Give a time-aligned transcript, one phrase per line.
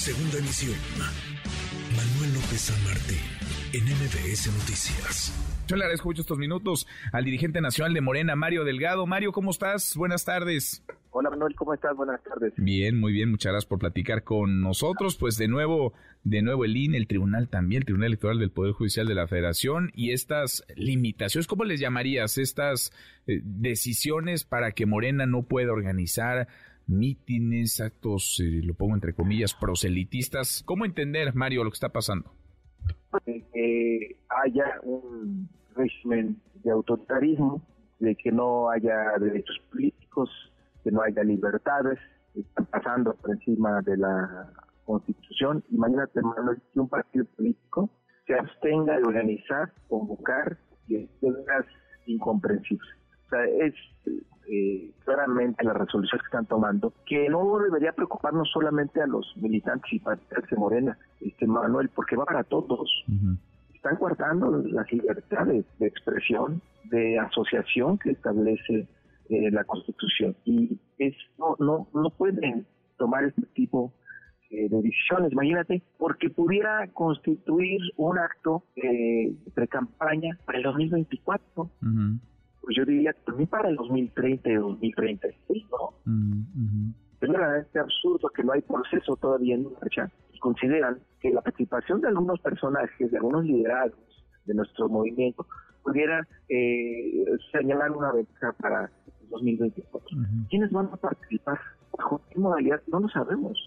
[0.00, 0.78] Segunda emisión.
[1.94, 3.18] Manuel López San Martín,
[3.74, 5.30] en MBS Noticias.
[5.68, 9.06] Yo le agradezco mucho estos minutos al dirigente nacional de Morena, Mario Delgado.
[9.06, 9.94] Mario, ¿cómo estás?
[9.94, 10.82] Buenas tardes.
[11.10, 11.94] Hola Manuel, ¿cómo estás?
[11.94, 12.54] Buenas tardes.
[12.56, 15.18] Bien, muy bien, muchas gracias por platicar con nosotros.
[15.18, 15.92] Pues de nuevo,
[16.24, 19.28] de nuevo el INE, el tribunal también, el Tribunal Electoral del Poder Judicial de la
[19.28, 22.38] Federación y estas limitaciones, ¿cómo les llamarías?
[22.38, 22.90] Estas
[23.26, 26.48] eh, decisiones para que Morena no pueda organizar
[26.90, 30.62] mítines, actos, eh, lo pongo entre comillas, proselitistas.
[30.66, 32.32] ¿Cómo entender, Mario, lo que está pasando?
[33.24, 37.62] Que haya un régimen de autoritarismo,
[37.98, 40.30] de que no haya derechos políticos,
[40.82, 41.98] que no haya libertades,
[42.34, 44.52] están pasando por encima de la
[44.84, 45.64] Constitución.
[45.70, 47.90] Imagínate, Manuel, que un partido político
[48.26, 51.08] se abstenga de organizar, convocar, y es
[52.06, 52.88] incomprensible.
[53.26, 53.74] O sea, es
[54.52, 59.92] eh, claramente las resoluciones que están tomando, que no debería preocuparnos solamente a los militantes
[59.92, 62.90] y partidos de Morena, este Manuel, porque va para todos.
[63.72, 68.88] Están guardando las libertades de expresión, de asociación que establece
[69.28, 70.34] eh, la Constitución.
[70.44, 72.66] Y es, no, no, no pueden
[72.98, 73.92] tomar este tipo
[74.50, 81.70] eh, de decisiones, imagínate, porque pudiera constituir un acto de pre-campaña para el 2024
[82.70, 85.92] pues yo diría también para el 2030 y 2036, ¿no?
[87.20, 92.00] Es verdaderamente absurdo que no hay proceso todavía en marcha y consideran que la participación
[92.00, 95.44] de algunos personajes, de algunos liderazgos de nuestro movimiento,
[95.82, 100.16] pudiera eh, señalar una ventaja para el 2024.
[100.48, 101.58] ¿Quiénes van a participar?
[101.98, 102.80] ¿Bajo qué modalidad?
[102.86, 103.58] No lo sabemos.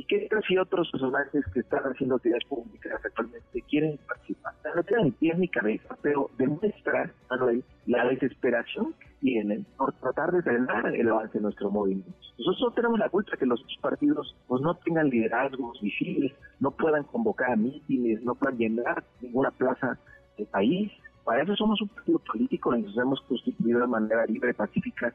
[0.00, 4.54] ¿Y qué tal si otros personajes que están haciendo actividades públicas actualmente quieren participar?
[4.74, 10.32] No tienen ni pies ni cabeza, pero demuestra, Manuel, la desesperación que tienen por tratar
[10.32, 12.10] de frenar el avance de nuestro movimiento.
[12.38, 17.04] Nosotros no tenemos la culpa que los partidos pues, no tengan liderazgos visibles, no puedan
[17.04, 19.98] convocar a mítines, no puedan llenar ninguna plaza
[20.38, 20.90] del país.
[21.24, 25.12] Para eso somos un partido político, nos hemos constituido de manera libre, pacífica,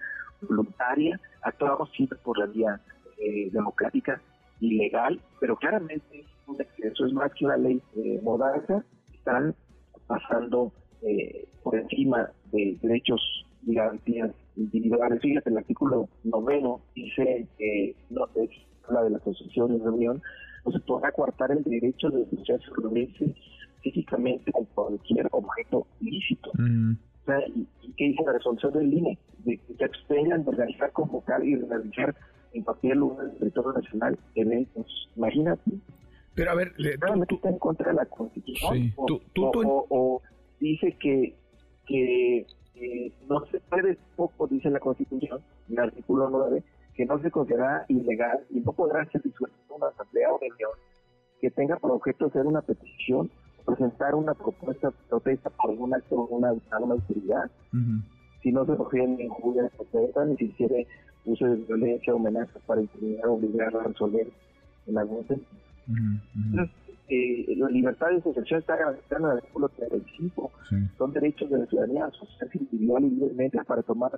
[0.48, 2.80] voluntaria, actuamos siempre por la vía
[3.18, 4.22] eh, democrática
[4.60, 6.26] ilegal, pero claramente
[6.78, 8.22] eso es más que una ley eh,
[9.14, 9.56] están
[10.08, 10.72] pasando
[11.02, 15.22] eh, por encima de derechos y garantías individuales.
[15.22, 18.50] Fíjate, el artículo noveno dice que no es
[18.90, 20.22] la de la asociación de reunión,
[20.66, 23.34] no se podrá coartar el derecho de asociarse o reunirse
[23.82, 26.52] físicamente con cualquier objeto ilícito.
[26.52, 27.68] O sea, ¿y,
[27.98, 29.18] qué dice la resolución del INE?
[29.40, 32.16] De que se abstengan de organizar, convocar y realizar
[32.54, 33.25] en cualquier lugar
[33.66, 35.09] territorio nacional eventos.
[35.16, 35.72] Imagínate.
[36.34, 36.74] Pero a ver,
[37.28, 40.22] tú, está en contra de la Constitución o,
[40.59, 41.36] dice que,
[41.88, 42.46] que
[43.30, 47.86] no se puede, poco dice la Constitución, en el artículo 9, que no se considera
[47.88, 50.72] ilegal y no podrá ser disuelta una asamblea o reunión
[51.40, 53.30] que tenga por objeto hacer una petición,
[53.66, 57.52] presentar una propuesta de protesta por algún acto o una, alguna autoridad.
[58.46, 59.72] Si no se refiere en injurias
[60.28, 60.86] ni si quiere
[61.26, 64.28] uso de violencia o amenazas para intimidar o obligar a resolver
[64.86, 65.50] en algún sentido.
[67.10, 70.52] eh, la libertad de asociación está garantizada en el artículo 35.
[70.96, 74.12] Son derechos de la ciudadanía asociarse individual y libremente para tomar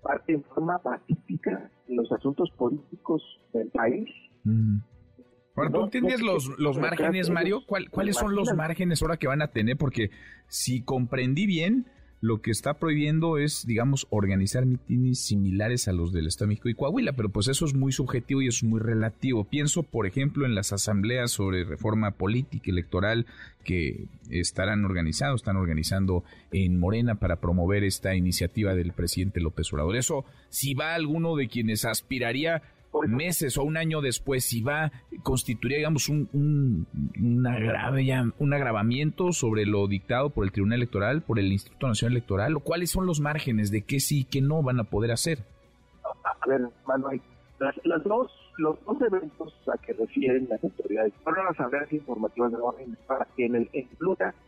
[0.00, 4.08] parte en forma pacífica en los asuntos políticos del país.
[4.44, 7.62] Bueno, ¿tú entiendes los, los márgenes, Mario?
[7.66, 9.76] ¿Cuáles son los márgenes ahora que van a tener?
[9.76, 10.10] Porque
[10.46, 11.86] si comprendí bien,
[12.24, 16.70] lo que está prohibiendo es, digamos, organizar mítines similares a los del Estado de México
[16.70, 19.44] y Coahuila, pero pues eso es muy subjetivo y es muy relativo.
[19.44, 23.26] Pienso, por ejemplo, en las asambleas sobre reforma política electoral
[23.62, 29.94] que estarán organizados, están organizando en Morena para promover esta iniciativa del presidente López Obrador.
[29.94, 32.62] Eso, si va alguno de quienes aspiraría
[33.02, 36.86] meses o un año después, si va, constituiría, digamos, un, un,
[38.38, 42.60] un agravamiento sobre lo dictado por el Tribunal Electoral, por el Instituto Nacional Electoral, o
[42.60, 45.40] cuáles son los márgenes de qué sí y qué no van a poder hacer.
[46.24, 47.20] A ver, Manuel,
[47.58, 52.58] las, dos, los dos eventos a que refieren las autoridades fueron las asambleas informativas de
[52.58, 53.88] orden para que en el en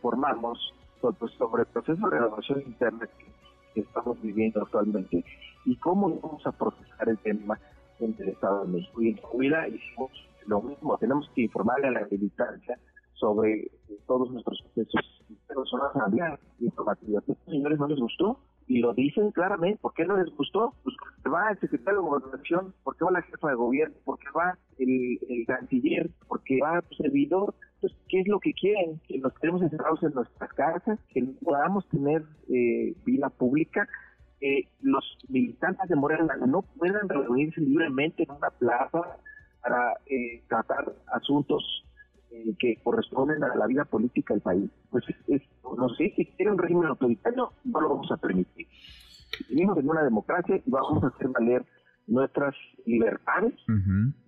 [0.01, 3.25] formamos sobre, sobre el proceso de renovación interna que,
[3.73, 5.23] que estamos viviendo actualmente
[5.65, 7.59] y cómo vamos a procesar el tema
[7.99, 9.01] del Estado de México.
[9.01, 10.11] Y en Coahuila hicimos
[10.45, 12.79] lo mismo, tenemos que informarle a la militancia
[13.13, 13.69] sobre
[14.05, 17.23] todos nuestros procesos, pero son asambleas informativas.
[17.27, 19.79] A estos señores no les gustó y lo dicen claramente.
[19.81, 20.73] ¿Por qué no les gustó?
[20.83, 20.95] Pues
[21.31, 25.45] va el secretario de Gobernación, porque va la jefa de gobierno, porque va el, el
[25.45, 27.55] canciller, porque va el servidor.
[27.75, 28.99] Entonces, ¿qué es lo que quieren?
[29.07, 33.87] Que nos quedemos encerrados en nuestras casas, que no podamos tener eh, vida pública
[34.39, 39.01] que los militantes de Morena no puedan reunirse libremente en una plaza
[39.61, 41.63] para eh, tratar asuntos
[42.31, 44.69] eh, que corresponden a la vida política del país.
[44.89, 45.41] Pues es,
[45.77, 48.67] no sé, si quiere un régimen autoritario, no lo vamos a permitir.
[49.49, 51.65] Vivimos en una democracia y vamos a hacer valer
[52.07, 52.55] nuestras
[52.85, 53.53] libertades,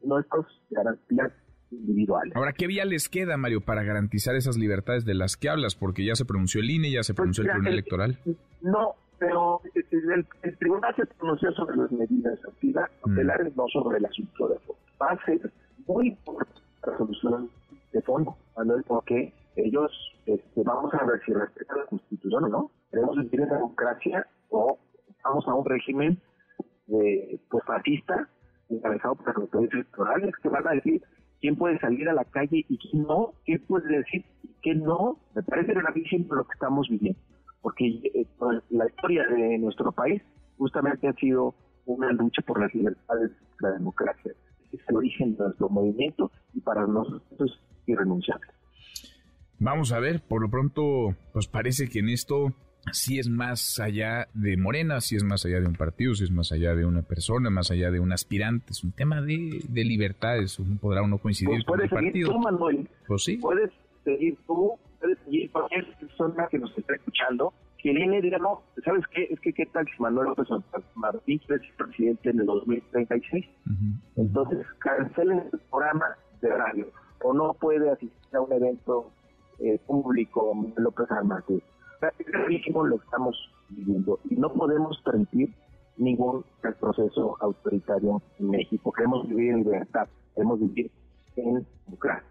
[0.03, 1.31] nuestras garantías
[1.71, 2.35] individuales.
[2.35, 5.75] Ahora, ¿qué vía les queda, Mario, para garantizar esas libertades de las que hablas?
[5.75, 8.19] Porque ya se pronunció el INE, ya se pues pronunció el Tribunal Electoral.
[8.61, 13.57] No, pero el, Tribunal se pronunció sobre las medidas activas tutelares, mm.
[13.57, 14.81] no sobre el asunto de fondo.
[15.01, 15.51] Va a ser
[15.87, 17.49] muy importante la resolución
[17.91, 19.91] de fondo, Manuel, porque ellos,
[20.25, 22.71] este, vamos a ver si respetan la Constitución o no.
[22.91, 24.77] Queremos vivir en democracia o
[25.23, 26.19] vamos a un régimen
[26.87, 28.27] de, pues, fascista,
[28.69, 31.01] encabezado por los autoridades electorales, que van a decir
[31.41, 35.17] quién puede salir a la calle y quién no, qué puede decir y qué no.
[35.35, 37.19] Me parece gravísimo lo que estamos viviendo,
[37.61, 38.25] porque eh,
[38.69, 40.21] la historia de nuestro país
[40.57, 44.33] justamente ha sido una lucha por las libertades, la democracia.
[44.71, 48.47] Es el origen de nuestro movimiento y para nosotros es irrenunciable.
[49.57, 52.53] Vamos a ver, por lo pronto, pues parece que en esto
[52.91, 56.31] si es más allá de Morena, si es más allá de un partido, si es
[56.31, 59.83] más allá de una persona, más allá de un aspirante, es un tema de, de
[59.83, 62.31] libertades, podrá uno coincidir pues con el partido.
[62.31, 63.37] Tú, Manuel, pues sí.
[63.37, 63.71] Puedes
[64.03, 68.61] seguir tú, puedes seguir cualquier persona que nos esté escuchando, que viene y diga, no,
[68.83, 69.27] ¿sabes qué?
[69.29, 70.47] Es que qué tal si Manuel López
[70.95, 73.45] Martín es presidente en el 2036.
[74.17, 76.05] Entonces, cancelen el programa
[76.41, 76.87] de radio
[77.23, 79.11] o no puede asistir a un evento
[79.59, 81.61] eh, público López Martín
[82.01, 83.35] es lo que estamos
[83.69, 85.53] viviendo y no podemos permitir
[85.97, 86.45] ningún
[86.79, 88.91] proceso autoritario en México.
[88.91, 90.91] Queremos vivir en libertad, queremos vivir
[91.35, 92.28] en democracia.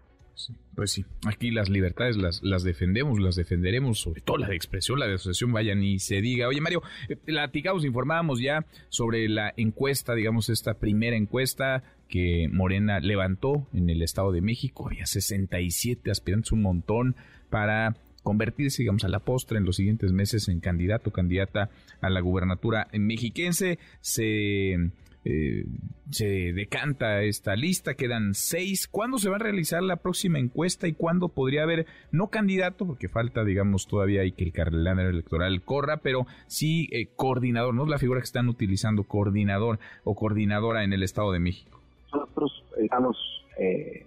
[0.75, 5.07] Pues sí, aquí las libertades las, defendemos, las defenderemos, sobre todo la de expresión, la
[5.07, 6.47] de asociación, vaya ni se diga.
[6.47, 12.99] Oye Mario, eh, platicamos, informábamos ya sobre la encuesta, digamos esta primera encuesta que Morena
[12.99, 17.15] levantó en el Estado de México, había 67 aspirantes, un montón
[17.49, 21.69] para convertirse, digamos, a la postre en los siguientes meses en candidato candidata
[22.01, 23.79] a la gubernatura mexiquense.
[24.01, 24.91] Se,
[25.25, 25.65] eh,
[26.09, 28.87] se decanta esta lista, quedan seis.
[28.87, 33.09] ¿Cuándo se va a realizar la próxima encuesta y cuándo podría haber, no candidato, porque
[33.09, 37.83] falta, digamos, todavía hay que el calendario electoral corra, pero sí eh, coordinador, ¿no?
[37.83, 41.79] es La figura que están utilizando, coordinador o coordinadora en el Estado de México.
[42.11, 43.17] Nosotros estamos
[43.59, 44.05] eh,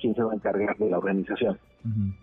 [0.00, 1.58] quién se va a encargar de la organización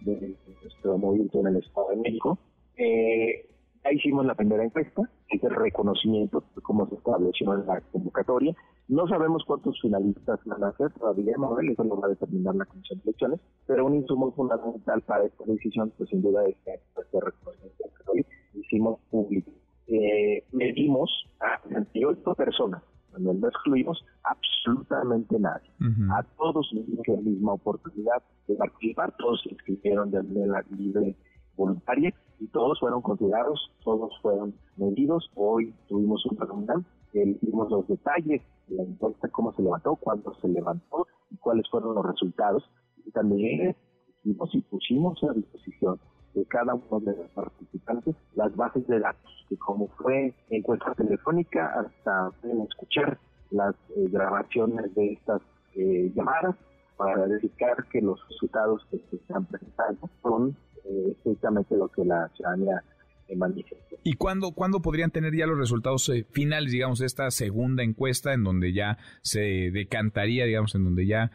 [0.02, 2.38] de nuestro movimiento en el Estado de México.
[2.78, 3.46] Eh,
[3.84, 8.56] ahí hicimos la primera encuesta, es el reconocimiento de cómo se estableció en la convocatoria.
[8.88, 12.66] No sabemos cuántos finalistas van a ser todavía, no, eso lo va a determinar la
[12.66, 17.20] Comisión de Elecciones, pero un insumo fundamental para esta decisión, pues sin duda es este
[17.20, 17.84] reconocimiento
[18.14, 18.26] que
[18.60, 19.52] hicimos público.
[19.88, 21.10] Eh, medimos
[21.40, 25.70] a 28 personas cuando no excluimos absolutamente nadie.
[26.12, 31.16] A todos les dimos la misma oportunidad de participar, todos se inscribieron de manera libre
[31.56, 35.30] voluntaria y todos fueron considerados, todos fueron medidos.
[35.36, 40.48] Hoy tuvimos un reunión, vimos los detalles de la encuesta, cómo se levantó, cuándo se
[40.48, 42.64] levantó y cuáles fueron los resultados.
[43.06, 43.76] Y también
[44.24, 46.00] hicimos y pusimos a disposición
[46.34, 51.74] de cada uno de los participantes las bases de datos, que como fue encuesta telefónica,
[51.80, 53.18] hasta pueden escuchar
[53.52, 55.42] las eh, grabaciones de estas
[55.76, 56.56] eh, llamadas
[56.98, 60.56] para verificar que los resultados que se están presentando son
[60.90, 62.84] eh, exactamente lo que la ciudadanía
[63.36, 63.96] manifiesta.
[64.04, 68.44] ¿Y cuándo, cuándo podrían tener ya los resultados finales, digamos, de esta segunda encuesta en
[68.44, 71.32] donde ya se decantaría, digamos, en donde ya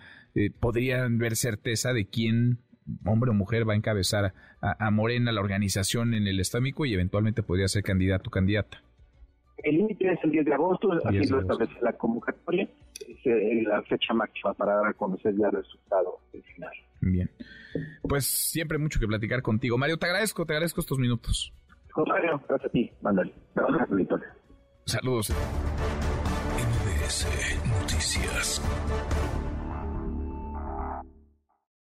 [0.58, 2.58] podrían ver certeza de quién
[3.06, 7.42] hombre o mujer va a encabezar a, Morena, la organización en el estámico y eventualmente
[7.42, 8.82] podría ser candidato o candidata.
[9.58, 12.68] El límite es el 10 de agosto, así lo establece la convocatoria,
[13.00, 16.72] es eh, la fecha máxima para dar a conocer ya el resultado final.
[17.00, 17.30] Bien,
[18.02, 19.76] pues siempre mucho que platicar contigo.
[19.76, 21.52] Mario, te agradezco, te agradezco estos minutos.
[22.06, 23.32] Mario, gracias a ti, mándale.
[24.86, 25.30] Saludos.
[26.58, 27.26] NBS
[27.80, 28.62] Noticias.